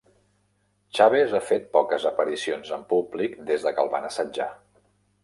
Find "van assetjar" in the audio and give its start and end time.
3.97-4.49